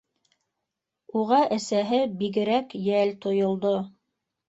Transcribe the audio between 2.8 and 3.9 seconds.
йәл тойолдо.